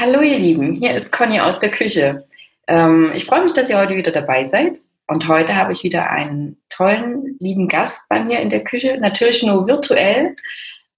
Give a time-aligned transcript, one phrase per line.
[0.00, 2.24] Hallo ihr Lieben, hier ist Conny aus der Küche.
[2.68, 4.78] Ähm, ich freue mich, dass ihr heute wieder dabei seid.
[5.08, 8.96] Und heute habe ich wieder einen tollen, lieben Gast bei mir in der Küche.
[9.00, 10.36] Natürlich nur virtuell,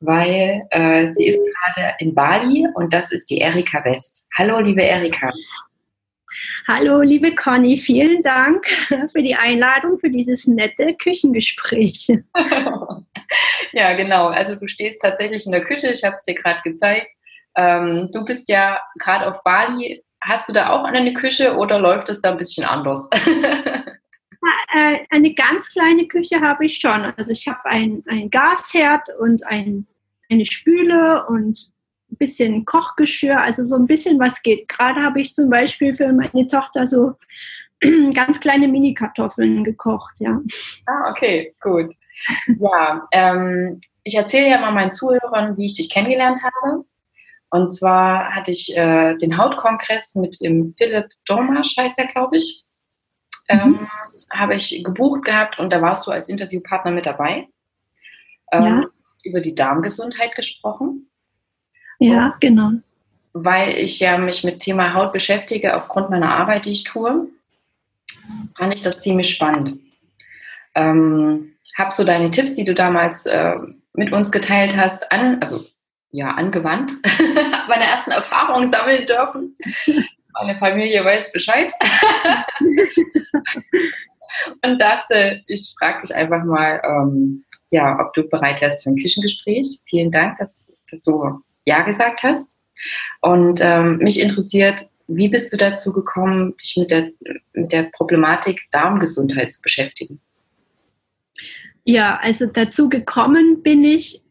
[0.01, 4.29] weil äh, sie ist gerade in Bali und das ist die Erika West.
[4.37, 5.31] Hallo, liebe Erika.
[6.69, 8.67] Hallo, liebe Conny, vielen Dank
[9.13, 12.09] für die Einladung für dieses nette Küchengespräch.
[13.73, 14.27] ja, genau.
[14.27, 17.15] Also du stehst tatsächlich in der Küche, ich habe es dir gerade gezeigt.
[17.57, 20.03] Ähm, du bist ja gerade auf Bali.
[20.23, 23.09] Hast du da auch eine Küche oder läuft es da ein bisschen anders?
[24.73, 27.13] Äh, eine ganz kleine Küche habe ich schon.
[27.17, 29.87] Also ich habe ein, ein Gasherd und ein,
[30.31, 31.71] eine Spüle und
[32.11, 34.69] ein bisschen Kochgeschirr, also so ein bisschen was geht.
[34.69, 37.15] Gerade habe ich zum Beispiel für meine Tochter so
[38.15, 40.41] ganz kleine Mini-Kartoffeln gekocht, ja.
[40.87, 41.95] Ah, okay, gut.
[42.59, 46.85] Ja, ähm, ich erzähle ja mal meinen Zuhörern, wie ich dich kennengelernt habe.
[47.51, 52.65] Und zwar hatte ich äh, den Hautkongress mit dem Philipp Dormasch, heißt er, glaube ich.
[53.49, 53.59] Mhm.
[53.59, 53.89] Ähm,
[54.33, 57.49] habe ich gebucht gehabt und da warst du als Interviewpartner mit dabei.
[58.53, 58.87] Ähm, ja.
[59.25, 61.11] Über die Darmgesundheit gesprochen.
[61.99, 62.71] Ja, und genau.
[63.33, 67.29] Weil ich ja mich mit Thema Haut beschäftige aufgrund meiner Arbeit, die ich tue,
[68.57, 69.79] fand ich das ziemlich spannend.
[70.75, 73.57] Ähm, hab so deine Tipps, die du damals äh,
[73.93, 75.65] mit uns geteilt hast, an, also
[76.13, 76.93] ja, angewandt,
[77.69, 79.55] meine ersten Erfahrungen sammeln dürfen.
[80.33, 81.73] Meine Familie weiß Bescheid.
[84.63, 88.97] und dachte, ich frage dich einfach mal, ähm, ja, ob du bereit wärst für ein
[88.97, 89.81] Küchengespräch.
[89.87, 92.59] Vielen Dank, dass, dass du Ja gesagt hast.
[93.21, 97.11] Und ähm, mich interessiert, wie bist du dazu gekommen, dich mit der,
[97.53, 100.21] mit der Problematik Darmgesundheit zu beschäftigen?
[101.85, 104.23] Ja, also dazu gekommen bin ich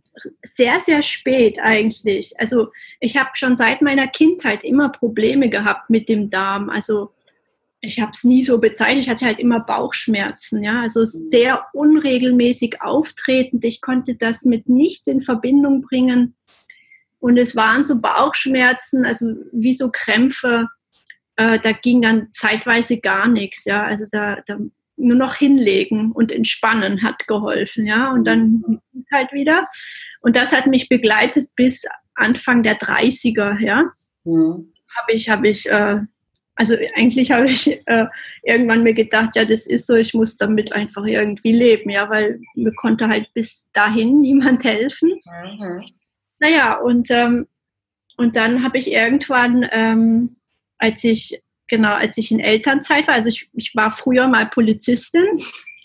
[0.44, 2.34] sehr, sehr spät eigentlich.
[2.40, 6.70] Also ich habe schon seit meiner Kindheit immer Probleme gehabt mit dem Darm.
[6.70, 7.12] Also
[7.82, 12.82] ich habe es nie so bezeichnet, ich hatte halt immer Bauchschmerzen, ja, also sehr unregelmäßig
[12.82, 13.64] auftretend.
[13.64, 16.36] Ich konnte das mit nichts in Verbindung bringen.
[17.20, 20.68] Und es waren so Bauchschmerzen, also wie so Krämpfe.
[21.36, 23.84] Äh, da ging dann zeitweise gar nichts, ja.
[23.84, 24.58] Also da, da
[25.00, 29.68] nur noch hinlegen und entspannen hat geholfen, ja, und dann halt wieder.
[30.22, 33.92] Und das hat mich begleitet bis Anfang der 30er, ja.
[34.26, 34.74] Mhm.
[34.96, 36.00] Habe ich, habe ich, äh,
[36.56, 38.06] also eigentlich habe ich äh,
[38.44, 42.40] irgendwann mir gedacht, ja, das ist so, ich muss damit einfach irgendwie leben, ja, weil
[42.56, 45.10] mir konnte halt bis dahin niemand helfen.
[45.10, 45.84] Mhm.
[46.40, 47.48] Naja, und, ähm,
[48.18, 50.36] und dann habe ich irgendwann, ähm,
[50.78, 53.16] als ich genau, als ich in Elternzeit war.
[53.16, 55.26] Also ich, ich war früher mal Polizistin.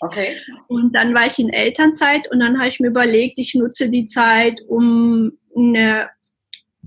[0.01, 0.37] Okay.
[0.67, 4.05] Und dann war ich in Elternzeit und dann habe ich mir überlegt, ich nutze die
[4.05, 6.09] Zeit, um eine,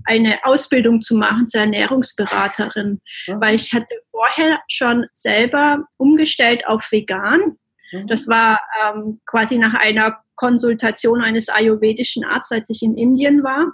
[0.05, 3.01] eine Ausbildung zu machen zur Ernährungsberaterin.
[3.27, 3.41] Mhm.
[3.41, 7.57] Weil ich hatte vorher schon selber umgestellt auf vegan.
[7.91, 8.07] Mhm.
[8.07, 13.73] Das war ähm, quasi nach einer Konsultation eines ayurvedischen Arztes, als ich in Indien war.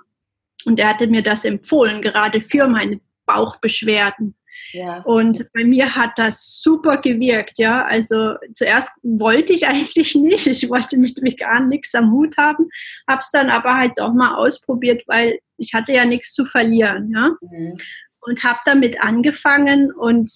[0.65, 4.35] Und er hatte mir das empfohlen, gerade für meine Bauchbeschwerden.
[4.71, 5.01] Ja.
[5.03, 7.85] Und bei mir hat das super gewirkt, ja.
[7.85, 12.67] Also zuerst wollte ich eigentlich nicht, ich wollte mit vegan nichts am Hut haben,
[13.07, 17.11] habe es dann aber halt auch mal ausprobiert, weil ich hatte ja nichts zu verlieren,
[17.11, 17.31] ja.
[17.41, 17.77] Mhm.
[18.21, 20.31] Und habe damit angefangen und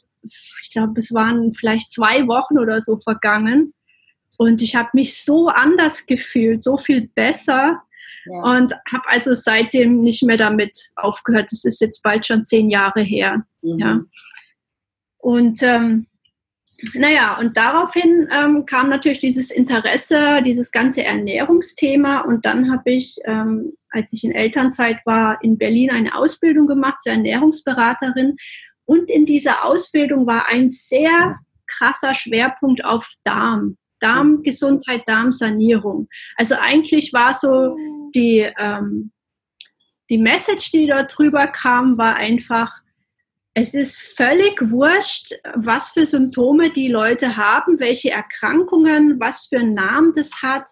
[0.62, 3.74] ich glaube, es waren vielleicht zwei Wochen oder so vergangen.
[4.38, 7.82] Und ich habe mich so anders gefühlt, so viel besser.
[8.30, 8.42] Ja.
[8.42, 11.52] Und habe also seitdem nicht mehr damit aufgehört.
[11.52, 13.44] Das ist jetzt bald schon zehn Jahre her.
[13.62, 13.80] Mhm.
[13.80, 14.00] Ja.
[15.18, 16.08] Und ähm,
[16.94, 22.22] naja, und daraufhin ähm, kam natürlich dieses Interesse, dieses ganze Ernährungsthema.
[22.22, 27.02] Und dann habe ich, ähm, als ich in Elternzeit war, in Berlin eine Ausbildung gemacht
[27.02, 28.38] zur Ernährungsberaterin.
[28.86, 33.78] Und in dieser Ausbildung war ein sehr krasser Schwerpunkt auf Darm.
[34.00, 36.08] Darmgesundheit, Darmsanierung.
[36.38, 37.76] Also eigentlich war so
[38.16, 39.12] die, ähm,
[40.10, 42.82] die Message, die dort drüber kam, war einfach,
[43.54, 49.74] es ist völlig wurscht, was für Symptome die Leute haben, welche Erkrankungen, was für einen
[49.74, 50.70] Namen das hat.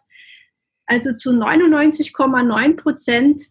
[0.86, 3.42] Also zu 99,9 Prozent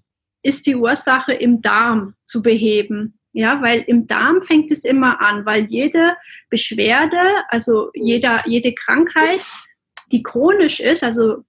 [0.43, 3.19] ist die Ursache im Darm zu beheben.
[3.33, 6.17] Ja, weil im Darm fängt es immer an, weil jede
[6.49, 9.41] Beschwerde, also jeder, jede Krankheit,
[10.13, 11.45] die chronisch ist, also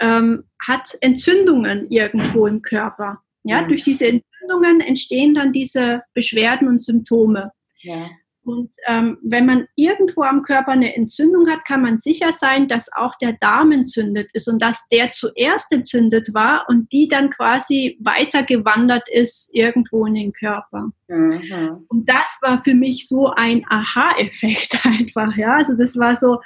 [0.00, 3.22] ähm, hat Entzündungen irgendwo im Körper.
[3.42, 3.68] Ja, mhm.
[3.68, 7.52] durch diese Entzündungen entstehen dann diese Beschwerden und Symptome.
[7.82, 8.08] Ja.
[8.42, 12.90] Und ähm, wenn man irgendwo am Körper eine Entzündung hat, kann man sicher sein, dass
[12.92, 17.98] auch der Darm entzündet ist und dass der zuerst entzündet war und die dann quasi
[18.00, 20.88] weitergewandert ist irgendwo in den Körper.
[21.08, 21.84] Mhm.
[21.88, 25.56] Und das war für mich so ein Aha-Effekt einfach, ja.
[25.56, 26.40] Also das war so,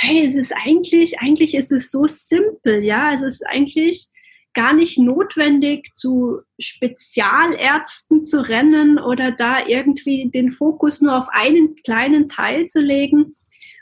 [0.00, 3.12] hey, es ist eigentlich, eigentlich ist es so simpel, ja.
[3.12, 4.06] Es ist eigentlich
[4.54, 11.74] gar nicht notwendig, zu Spezialärzten zu rennen oder da irgendwie den Fokus nur auf einen
[11.84, 13.34] kleinen Teil zu legen,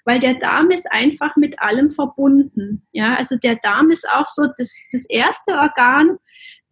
[0.06, 2.86] weil der Darm ist einfach mit allem verbunden.
[2.92, 6.16] Ja, also der Darm ist auch so das, das erste Organ,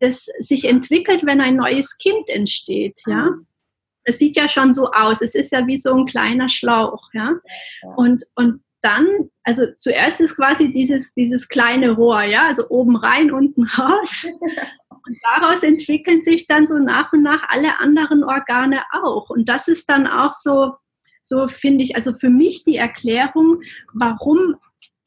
[0.00, 3.00] das sich entwickelt, wenn ein neues Kind entsteht.
[3.06, 3.28] Ja,
[4.04, 5.20] es sieht ja schon so aus.
[5.20, 7.10] Es ist ja wie so ein kleiner Schlauch.
[7.12, 7.32] Ja,
[7.96, 9.06] und, und dann,
[9.42, 14.26] also zuerst ist quasi dieses, dieses kleine Rohr, ja, also oben rein, unten raus.
[15.06, 19.30] Und daraus entwickeln sich dann so nach und nach alle anderen Organe auch.
[19.30, 20.74] Und das ist dann auch so,
[21.22, 23.60] so finde ich, also für mich die Erklärung,
[23.92, 24.56] warum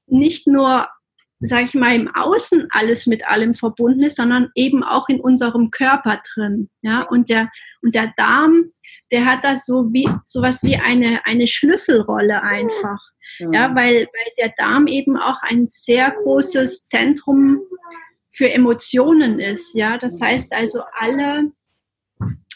[0.08, 0.88] nicht nur,
[1.40, 5.70] sage ich mal, im Außen alles mit allem verbunden ist, sondern eben auch in unserem
[5.72, 6.70] Körper drin.
[6.82, 7.50] Ja, und der,
[7.82, 8.66] und der Darm,
[9.12, 13.00] der hat da so wie, sowas wie eine, eine Schlüsselrolle einfach.
[13.40, 17.62] Ja, weil, weil der Darm eben auch ein sehr großes Zentrum
[18.30, 19.76] für Emotionen ist.
[19.76, 21.52] Ja, das heißt also alle,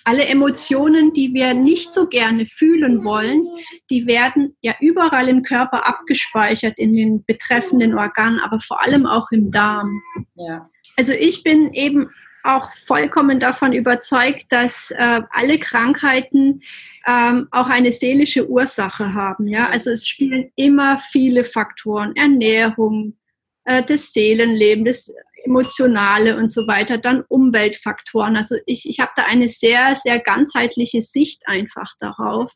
[0.04, 3.48] alle Emotionen, die wir nicht so gerne fühlen wollen,
[3.90, 9.32] die werden ja überall im Körper abgespeichert in den betreffenden Organen, aber vor allem auch
[9.32, 10.02] im Darm.
[10.36, 10.70] Ja.
[10.98, 12.10] Also ich bin eben
[12.44, 16.62] auch vollkommen davon überzeugt, dass äh, alle Krankheiten
[17.08, 19.48] ähm, auch eine seelische Ursache haben.
[19.48, 19.68] Ja?
[19.68, 23.18] Also es spielen immer viele Faktoren, Ernährung,
[23.66, 25.12] äh, das Seelenleben, das
[25.44, 28.38] Emotionale und so weiter, dann Umweltfaktoren.
[28.38, 32.54] Also ich, ich habe da eine sehr, sehr ganzheitliche Sicht einfach darauf.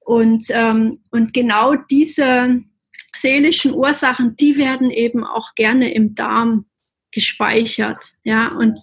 [0.00, 2.60] Und, ähm, und genau diese
[3.14, 6.66] seelischen Ursachen, die werden eben auch gerne im Darm
[7.14, 8.12] gespeichert.
[8.24, 8.78] Ja, und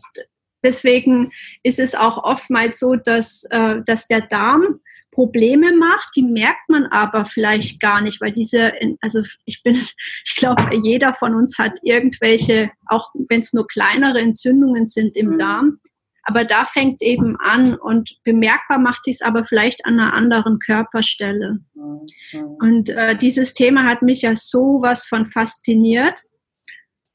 [0.64, 1.32] deswegen
[1.64, 4.80] ist es auch oftmals so, dass, äh, dass der Darm
[5.12, 9.76] Probleme macht, die merkt man aber vielleicht gar nicht, weil diese, also ich bin,
[10.26, 15.32] ich glaube, jeder von uns hat irgendwelche, auch wenn es nur kleinere Entzündungen sind im
[15.32, 15.40] mhm.
[15.40, 15.80] Darm,
[16.24, 20.14] aber da fängt es eben an und bemerkbar macht sich es aber vielleicht an einer
[20.14, 21.60] anderen Körperstelle.
[21.74, 22.58] Mhm.
[22.60, 26.16] Und äh, dieses Thema hat mich ja sowas von fasziniert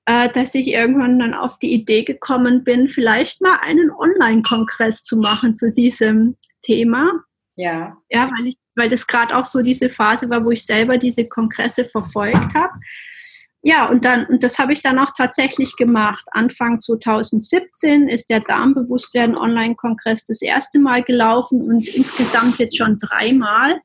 [0.07, 5.17] äh, dass ich irgendwann dann auf die Idee gekommen bin, vielleicht mal einen Online-Kongress zu
[5.17, 7.25] machen zu diesem Thema.
[7.57, 7.97] Ja.
[8.09, 11.27] Ja, weil ich, weil das gerade auch so diese Phase war, wo ich selber diese
[11.27, 12.73] Kongresse verfolgt habe.
[13.63, 16.25] Ja, und dann, und das habe ich dann auch tatsächlich gemacht.
[16.31, 23.81] Anfang 2017 ist der Darmbewusstwerden Online-Kongress das erste Mal gelaufen und insgesamt jetzt schon dreimal.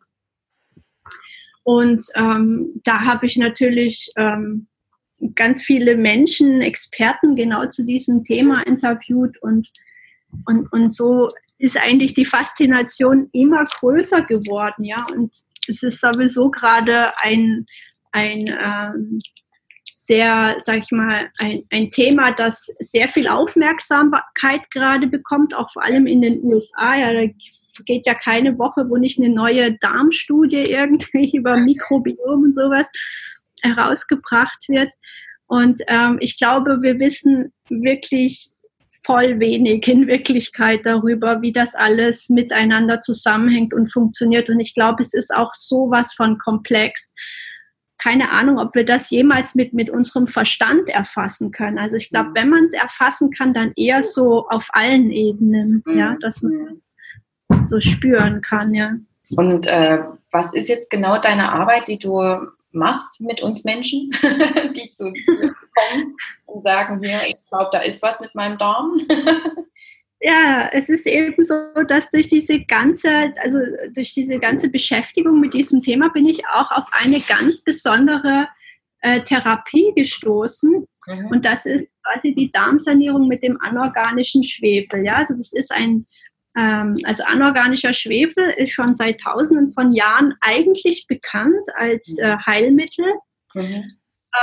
[1.64, 4.68] Und ähm, da habe ich natürlich ähm,
[5.36, 9.68] ganz viele Menschen, Experten genau zu diesem Thema interviewt und,
[10.46, 11.28] und, und so
[11.58, 15.04] ist eigentlich die Faszination immer größer geworden, ja.
[15.14, 15.32] Und
[15.68, 17.68] es ist sowieso gerade ein,
[18.12, 19.20] ein ähm,
[19.96, 25.84] sehr, sag ich mal, ein, ein Thema, das sehr viel Aufmerksamkeit gerade bekommt, auch vor
[25.84, 26.96] allem in den USA.
[26.96, 27.32] Ja, da
[27.86, 32.90] geht ja keine Woche, wo nicht eine neue Darmstudie irgendwie über Mikrobiom und sowas
[33.64, 34.94] herausgebracht wird.
[35.48, 38.54] Und ähm, ich glaube, wir wissen wirklich
[39.04, 44.50] voll wenig in Wirklichkeit darüber, wie das alles miteinander zusammenhängt und funktioniert.
[44.50, 47.14] Und ich glaube, es ist auch sowas von komplex.
[47.98, 51.78] Keine Ahnung, ob wir das jemals mit, mit unserem Verstand erfassen können.
[51.78, 56.18] Also ich glaube, wenn man es erfassen kann, dann eher so auf allen Ebenen, ja,
[56.22, 58.92] dass man es so spüren kann, ja.
[59.36, 60.00] Und äh,
[60.32, 62.20] was ist jetzt genau deine Arbeit, die du
[62.74, 64.10] machst mit uns Menschen,
[64.76, 69.00] die zu dir kommen und sagen, hier, ich glaube, da ist was mit meinem Darm.
[70.20, 71.56] ja, es ist eben so,
[71.88, 73.60] dass durch diese ganze, also
[73.94, 78.48] durch diese ganze Beschäftigung mit diesem Thema bin ich auch auf eine ganz besondere
[79.02, 80.86] äh, Therapie gestoßen.
[81.08, 81.28] Mhm.
[81.28, 85.06] Und das ist quasi die Darmsanierung mit dem anorganischen Schwefel.
[85.06, 86.06] Ja, also das ist ein
[86.56, 93.06] also anorganischer Schwefel ist schon seit Tausenden von Jahren eigentlich bekannt als äh, Heilmittel.
[93.54, 93.88] Mhm.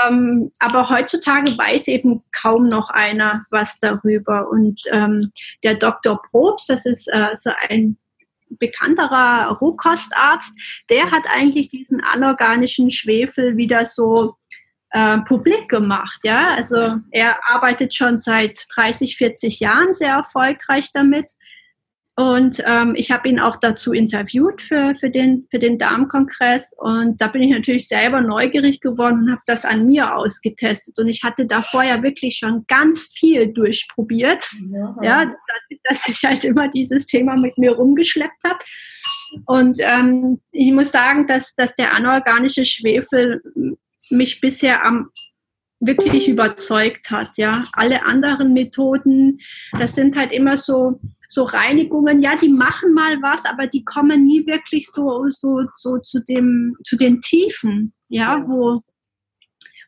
[0.07, 4.49] Ähm, aber heutzutage weiß eben kaum noch einer was darüber.
[4.49, 5.31] Und ähm,
[5.63, 6.21] der Dr.
[6.23, 7.97] Probst, das ist äh, so ein
[8.51, 10.53] bekannterer Rohkostarzt,
[10.91, 14.37] der hat eigentlich diesen anorganischen Schwefel wieder so
[14.91, 16.21] äh, publik gemacht.
[16.23, 16.55] Ja?
[16.55, 21.31] Also er arbeitet schon seit 30, 40 Jahren sehr erfolgreich damit
[22.19, 26.75] Und ähm, ich habe ihn auch dazu interviewt für, für, den, für den Darmkongress.
[26.77, 30.99] Und da bin ich natürlich selber neugierig geworden und habe das an mir ausgetestet.
[30.99, 34.43] Und ich hatte davor ja wirklich schon ganz viel durchprobiert.
[34.73, 35.35] Ja, ja
[35.85, 38.59] dass ich halt immer dieses Thema mit mir rumgeschleppt habe.
[39.47, 43.41] Und ähm, ich muss sagen, dass, dass der anorganische Schwefel
[44.11, 45.11] mich bisher am
[45.79, 47.37] wirklich überzeugt hat.
[47.37, 49.39] Ja, alle anderen Methoden,
[49.79, 50.99] das sind halt immer so
[51.29, 52.23] so Reinigungen.
[52.23, 56.77] Ja, die machen mal was, aber die kommen nie wirklich so so so zu dem
[56.85, 57.93] zu den Tiefen.
[58.09, 58.83] Ja, wo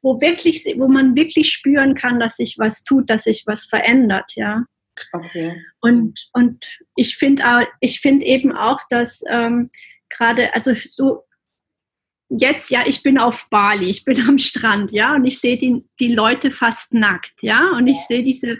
[0.02, 4.32] wo wirklich wo man wirklich spüren kann, dass sich was tut, dass sich was verändert.
[4.37, 4.64] Ja.
[5.12, 5.61] Okay.
[5.80, 6.59] Und und
[6.94, 9.70] ich finde ich finde eben auch, dass ähm,
[10.11, 11.25] gerade also so
[12.30, 15.85] jetzt, ja, ich bin auf Bali, ich bin am Strand, ja, und ich sehe die,
[15.99, 18.59] die Leute fast nackt, ja, und ich sehe diese,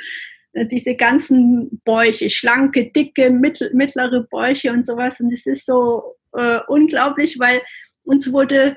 [0.55, 5.21] diese ganzen Bäuche, schlanke, dicke, mittel, mittlere Bäuche und sowas.
[5.21, 7.61] Und es ist so äh, unglaublich, weil
[8.05, 8.77] uns wurde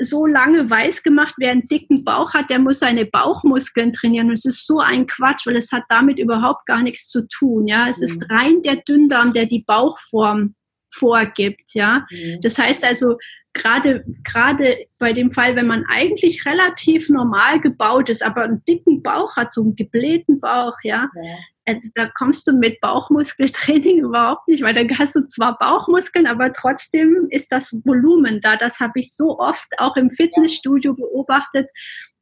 [0.00, 4.28] so lange weiß gemacht, wer einen dicken Bauch hat, der muss seine Bauchmuskeln trainieren.
[4.28, 7.66] Und es ist so ein Quatsch, weil es hat damit überhaupt gar nichts zu tun.
[7.66, 8.04] Ja, es mhm.
[8.04, 10.54] ist rein der Dünndarm, der die Bauchform
[10.90, 11.74] vorgibt.
[11.74, 12.40] Ja, mhm.
[12.42, 13.18] das heißt also,
[13.54, 19.02] gerade, gerade bei dem Fall, wenn man eigentlich relativ normal gebaut ist, aber einen dicken
[19.02, 21.36] Bauch hat, so einen geblähten Bauch, ja, ja.
[21.64, 26.52] Also da kommst du mit Bauchmuskeltraining überhaupt nicht, weil dann hast du zwar Bauchmuskeln, aber
[26.52, 28.56] trotzdem ist das Volumen da.
[28.56, 31.68] Das habe ich so oft auch im Fitnessstudio beobachtet.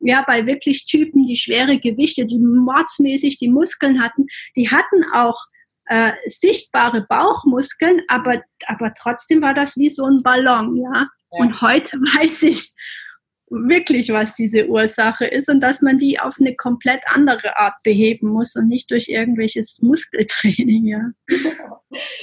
[0.00, 5.38] Ja, bei wirklich Typen, die schwere Gewichte, die mordsmäßig die Muskeln hatten, die hatten auch
[5.86, 11.08] äh, sichtbare Bauchmuskeln, aber, aber trotzdem war das wie so ein Ballon, ja.
[11.30, 12.72] Und heute weiß ich
[13.52, 18.30] wirklich, was diese Ursache ist und dass man die auf eine komplett andere Art beheben
[18.30, 20.86] muss und nicht durch irgendwelches Muskeltraining.
[20.86, 21.40] Ja, ja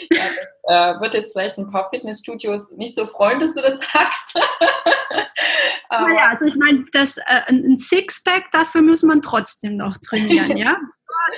[0.10, 4.36] das äh, wird jetzt vielleicht ein paar Fitnessstudios nicht so freuen, dass du das sagst.
[5.90, 10.78] naja, also ich meine, das, äh, ein Sixpack, dafür muss man trotzdem noch trainieren, ja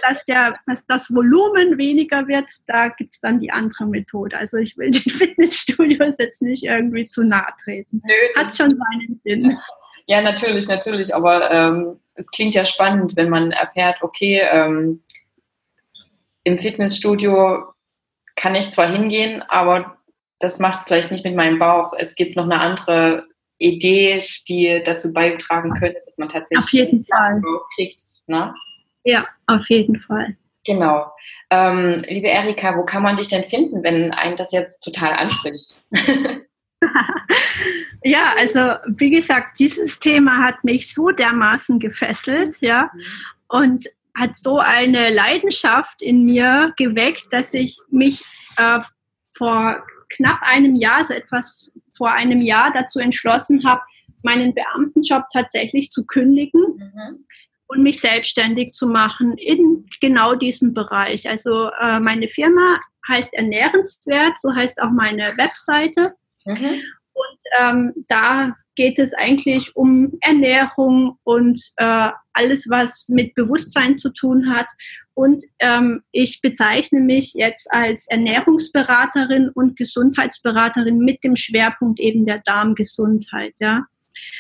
[0.07, 4.37] dass, der, dass das Volumen weniger wird, da gibt es dann die andere Methode.
[4.37, 8.01] Also ich will den Fitnessstudios jetzt nicht irgendwie zu nahe treten.
[8.03, 9.57] Nö, Hat schon seinen Sinn.
[10.07, 11.13] Ja, natürlich, natürlich.
[11.13, 15.03] Aber ähm, es klingt ja spannend, wenn man erfährt, okay, ähm,
[16.43, 17.65] im Fitnessstudio
[18.35, 19.97] kann ich zwar hingehen, aber
[20.39, 21.93] das macht es vielleicht nicht mit meinem Bauch.
[21.97, 23.27] Es gibt noch eine andere
[23.57, 27.41] Idee, die dazu beitragen könnte, dass man tatsächlich Auf jeden Fall.
[27.75, 28.01] kriegt.
[28.27, 28.53] Ne?
[29.03, 30.35] Ja, auf jeden Fall.
[30.65, 31.11] Genau.
[31.49, 35.73] Ähm, liebe Erika, wo kann man dich denn finden, wenn einen das jetzt total anspricht?
[38.03, 42.91] ja, also wie gesagt, dieses Thema hat mich so dermaßen gefesselt, ja,
[43.47, 48.23] und hat so eine Leidenschaft in mir geweckt, dass ich mich
[48.57, 48.79] äh,
[49.35, 53.81] vor knapp einem Jahr, so etwas vor einem Jahr dazu entschlossen habe,
[54.23, 56.61] meinen Beamtenjob tatsächlich zu kündigen.
[56.75, 57.25] Mhm
[57.69, 61.29] und mich selbstständig zu machen in genau diesem Bereich.
[61.29, 66.13] Also äh, meine Firma heißt Ernährenswert, so heißt auch meine Webseite.
[66.45, 66.81] Mhm.
[67.13, 74.11] Und ähm, da geht es eigentlich um Ernährung und äh, alles, was mit Bewusstsein zu
[74.13, 74.67] tun hat.
[75.13, 82.41] Und ähm, ich bezeichne mich jetzt als Ernährungsberaterin und Gesundheitsberaterin mit dem Schwerpunkt eben der
[82.45, 83.53] Darmgesundheit.
[83.59, 83.83] Ja,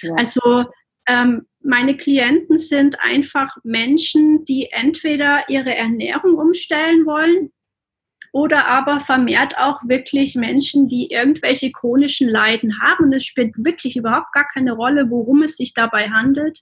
[0.01, 0.13] ja.
[0.15, 0.65] also
[1.09, 7.51] ähm, meine Klienten sind einfach Menschen, die entweder ihre Ernährung umstellen wollen
[8.31, 13.05] oder aber vermehrt auch wirklich Menschen, die irgendwelche chronischen Leiden haben.
[13.05, 16.59] Und es spielt wirklich überhaupt gar keine Rolle, worum es sich dabei handelt.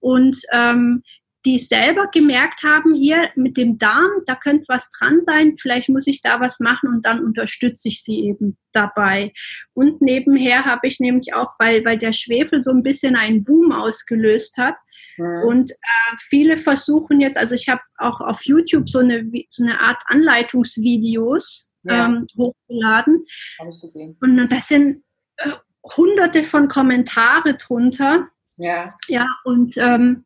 [0.00, 1.02] Und ähm,
[1.46, 6.08] die selber gemerkt haben, hier mit dem Darm, da könnte was dran sein, vielleicht muss
[6.08, 9.32] ich da was machen und dann unterstütze ich sie eben dabei.
[9.72, 13.70] Und nebenher habe ich nämlich auch, weil, weil der Schwefel so ein bisschen einen Boom
[13.70, 14.74] ausgelöst hat,
[15.18, 15.44] mhm.
[15.46, 19.80] und äh, viele versuchen jetzt, also ich habe auch auf YouTube so eine, so eine
[19.80, 22.06] Art Anleitungsvideos ja.
[22.06, 23.24] ähm, hochgeladen.
[23.60, 24.16] Habe ich gesehen.
[24.20, 25.04] Und da sind
[25.36, 25.52] äh,
[25.96, 28.28] hunderte von Kommentare drunter.
[28.58, 28.94] Ja.
[29.08, 30.24] Ja, und ähm,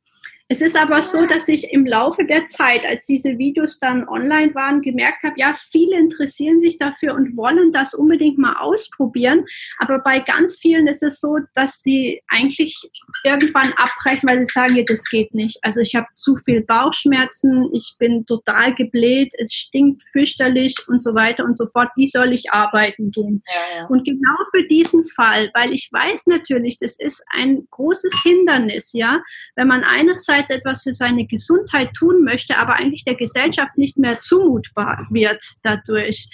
[0.52, 4.52] es ist aber so, dass ich im Laufe der Zeit, als diese Videos dann online
[4.52, 9.44] waren, gemerkt habe, ja, viele interessieren sich dafür und wollen das unbedingt mal ausprobieren.
[9.78, 12.76] Aber bei ganz vielen ist es so, dass sie eigentlich
[13.22, 15.56] irgendwann abbrechen, weil sie sagen, ja, das geht nicht.
[15.62, 21.14] Also ich habe zu viel Bauchschmerzen, ich bin total gebläht, es stinkt fürchterlich und so
[21.14, 21.90] weiter und so fort.
[21.94, 23.44] Wie soll ich arbeiten gehen?
[23.46, 23.86] Ja, ja.
[23.86, 29.22] Und genau für diesen Fall, weil ich weiß natürlich, das ist ein großes Hindernis, ja,
[29.54, 33.96] wenn man einerseits einerseits etwas für seine Gesundheit tun möchte, aber eigentlich der Gesellschaft nicht
[33.96, 36.28] mehr zumutbar wird dadurch.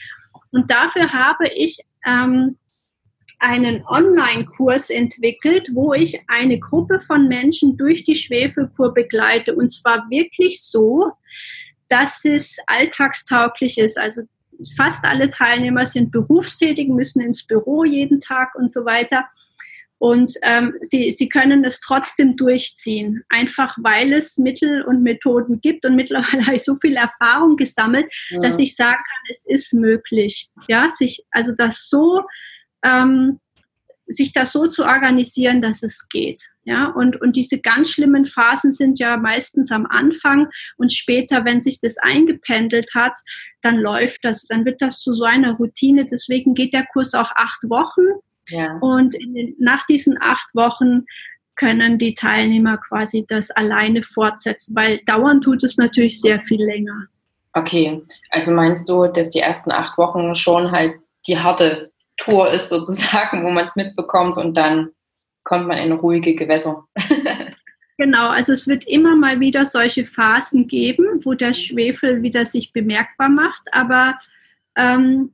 [0.52, 2.56] Und dafür habe ich ähm,
[3.38, 9.54] einen Online-Kurs entwickelt, wo ich eine Gruppe von Menschen durch die Schwefelkur begleite.
[9.54, 11.12] Und zwar wirklich so,
[11.88, 13.98] dass es alltagstauglich ist.
[13.98, 14.22] Also
[14.76, 19.26] fast alle Teilnehmer sind berufstätig, müssen ins Büro jeden Tag und so weiter.
[19.99, 25.87] Und ähm, sie, sie können es trotzdem durchziehen, einfach weil es Mittel und Methoden gibt.
[25.87, 28.41] Und mittlerweile habe ich so viel Erfahrung gesammelt, ja.
[28.41, 30.50] dass ich sagen kann, es ist möglich.
[30.69, 32.23] Ja, sich, also das so,
[32.85, 33.41] ähm,
[34.07, 36.43] sich das so zu organisieren, dass es geht.
[36.65, 41.61] Ja, und, und diese ganz schlimmen Phasen sind ja meistens am Anfang und später, wenn
[41.61, 43.12] sich das eingependelt hat,
[43.62, 46.07] dann läuft das, dann wird das zu so einer Routine.
[46.07, 48.79] Deswegen geht der Kurs auch acht Wochen ja.
[48.81, 51.05] Und den, nach diesen acht Wochen
[51.57, 57.07] können die Teilnehmer quasi das alleine fortsetzen, weil dauern tut es natürlich sehr viel länger.
[57.55, 60.95] Okay, also meinst du, dass die ersten acht Wochen schon halt
[61.26, 64.91] die harte Tour ist sozusagen, wo man es mitbekommt und dann
[65.45, 66.85] kommt man in ruhige Gewässer.
[67.97, 72.73] genau, also es wird immer mal wieder solche Phasen geben, wo der Schwefel wieder sich
[72.73, 74.17] bemerkbar macht, aber
[74.76, 75.33] ähm,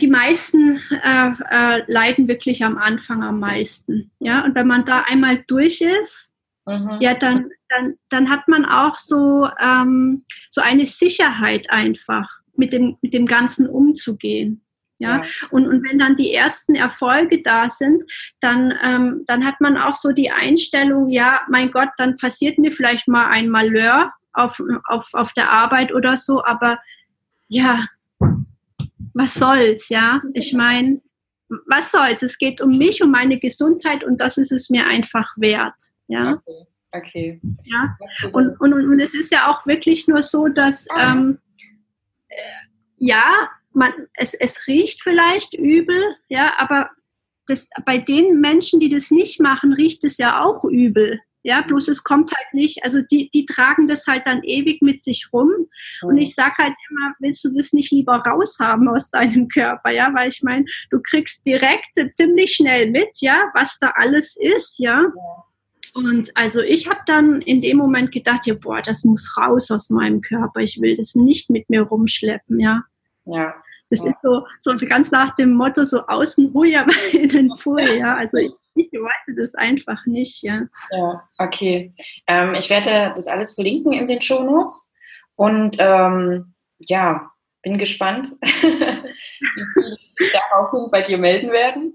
[0.00, 4.10] die meisten äh, äh, leiden wirklich am Anfang am meisten.
[4.18, 6.32] Ja, und wenn man da einmal durch ist,
[6.66, 6.98] mhm.
[7.00, 12.96] ja, dann, dann, dann hat man auch so, ähm, so eine Sicherheit einfach, mit dem,
[13.02, 14.62] mit dem Ganzen umzugehen.
[14.98, 15.24] Ja, ja.
[15.50, 18.02] Und, und wenn dann die ersten Erfolge da sind,
[18.40, 22.72] dann, ähm, dann hat man auch so die Einstellung, ja, mein Gott, dann passiert mir
[22.72, 26.78] vielleicht mal ein Malheur auf, auf, auf der Arbeit oder so, aber
[27.48, 27.84] ja,
[29.16, 30.20] was soll's, ja?
[30.34, 31.00] Ich meine,
[31.66, 32.22] was soll's?
[32.22, 35.74] Es geht um mich, um meine Gesundheit und das ist es mir einfach wert,
[36.06, 36.34] ja?
[36.34, 36.66] Okay.
[36.92, 37.40] okay.
[37.64, 37.96] Ja,
[38.32, 41.38] und, und, und es ist ja auch wirklich nur so, dass, ähm,
[42.28, 42.36] äh,
[42.98, 46.90] ja, man, es, es riecht vielleicht übel, ja, aber
[47.46, 51.20] das, bei den Menschen, die das nicht machen, riecht es ja auch übel.
[51.46, 55.00] Ja, bloß es kommt halt nicht, also die, die tragen das halt dann ewig mit
[55.00, 55.48] sich rum.
[56.02, 59.92] Und ich sage halt immer, willst du das nicht lieber raushaben aus deinem Körper?
[59.92, 64.80] Ja, weil ich meine, du kriegst direkt ziemlich schnell mit, ja, was da alles ist,
[64.80, 65.04] ja.
[65.94, 69.88] Und also ich habe dann in dem Moment gedacht, ja, boah, das muss raus aus
[69.88, 70.62] meinem Körper.
[70.62, 72.82] Ich will das nicht mit mir rumschleppen, ja.
[73.24, 73.54] Ja.
[73.88, 74.10] Das ja.
[74.10, 78.16] ist so, so ganz nach dem Motto, so außen ruhig, aber innen voll, ja.
[78.16, 80.62] Also ich ich wollte das einfach nicht, ja.
[80.90, 81.94] Ja, okay.
[82.26, 84.86] Ähm, ich werde das alles verlinken in den Show Notes
[85.34, 87.30] und ähm, ja,
[87.62, 89.64] bin gespannt, wie
[90.16, 91.94] viele daraufhin bei dir melden werden.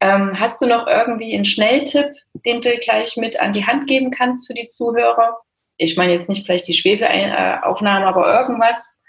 [0.00, 2.12] Ähm, hast du noch irgendwie einen Schnelltipp,
[2.44, 5.38] den du gleich mit an die Hand geben kannst für die Zuhörer?
[5.76, 9.00] Ich meine jetzt nicht vielleicht die Schwefelaufnahmen, aber irgendwas,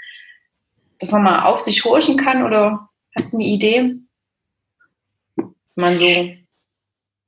[1.00, 3.96] dass man mal auf sich horchen kann oder hast du eine Idee?
[5.76, 6.06] Man so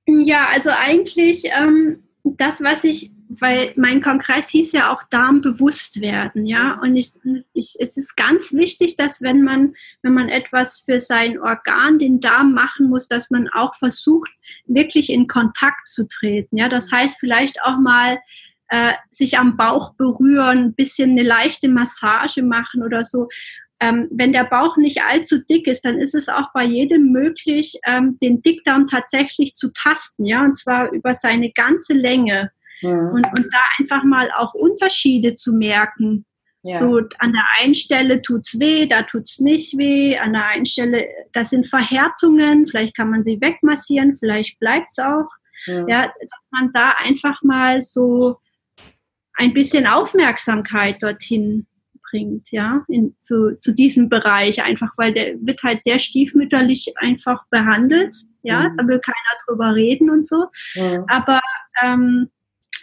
[0.07, 5.99] ja, also eigentlich ähm, das, was ich, weil mein Kongress hieß ja auch Darm bewusst
[5.99, 7.11] werden, ja, und ich,
[7.53, 12.19] ich, es ist ganz wichtig, dass wenn man, wenn man etwas für sein Organ, den
[12.19, 14.29] Darm machen muss, dass man auch versucht,
[14.67, 18.19] wirklich in Kontakt zu treten, ja, das heißt vielleicht auch mal
[18.69, 23.27] äh, sich am Bauch berühren, ein bisschen eine leichte Massage machen oder so
[23.85, 27.79] ähm, wenn der Bauch nicht allzu dick ist, dann ist es auch bei jedem möglich,
[27.85, 32.51] ähm, den Dickdarm tatsächlich zu tasten, ja, und zwar über seine ganze Länge.
[32.81, 33.11] Mhm.
[33.13, 36.25] Und, und da einfach mal auch Unterschiede zu merken.
[36.63, 36.79] Ja.
[36.79, 40.17] So an der einen Stelle tut's weh, da tut's nicht weh.
[40.17, 42.65] An der einen Stelle, das sind Verhärtungen.
[42.65, 45.27] Vielleicht kann man sie wegmassieren, vielleicht bleibt's auch.
[45.67, 45.87] Mhm.
[45.87, 48.37] Ja, dass man da einfach mal so
[49.35, 51.67] ein bisschen Aufmerksamkeit dorthin
[52.15, 57.45] bringt, ja, in, zu, zu diesem Bereich, einfach weil der wird halt sehr stiefmütterlich einfach
[57.49, 58.77] behandelt, ja, mhm.
[58.77, 60.45] da will keiner drüber reden und so.
[60.75, 61.03] Mhm.
[61.07, 61.39] Aber
[61.83, 62.29] ähm,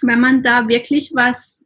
[0.03, 1.65] wenn man da wirklich was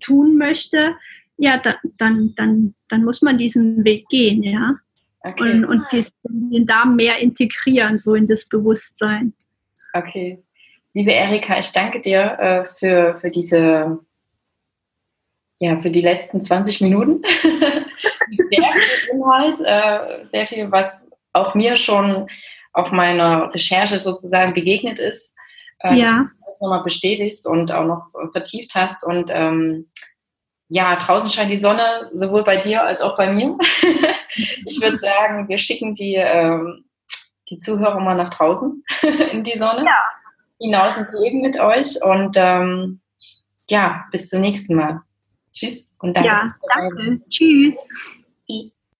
[0.00, 0.94] tun möchte,
[1.38, 4.76] ja, da, dann, dann, dann muss man diesen Weg gehen, ja.
[5.20, 5.52] Okay.
[5.52, 5.84] Und, und
[6.22, 9.34] den Darm mehr integrieren, so in das Bewusstsein.
[9.92, 10.42] Okay.
[10.94, 13.98] Liebe Erika, ich danke dir äh, für, für diese
[15.60, 17.22] ja, für die letzten 20 Minuten.
[17.42, 22.28] sehr viel Inhalt, äh, sehr viel, was auch mir schon
[22.72, 25.34] auf meiner Recherche sozusagen begegnet ist.
[25.80, 26.28] Äh, ja.
[26.46, 29.04] Dass du nochmal bestätigst und auch noch vertieft hast.
[29.04, 29.88] Und ähm,
[30.68, 33.56] ja, draußen scheint die Sonne, sowohl bei dir als auch bei mir.
[34.66, 36.84] ich würde sagen, wir schicken die, ähm,
[37.48, 38.84] die Zuhörer mal nach draußen
[39.32, 39.84] in die Sonne.
[39.84, 39.98] Ja.
[40.60, 43.00] hinaus ins Leben mit euch und ähm,
[43.70, 45.02] ja, bis zum nächsten Mal.
[45.52, 46.28] Tschüss und danke.
[46.28, 47.20] Ja, danke.
[47.28, 47.88] Tschüss.
[48.48, 48.72] Tschüss.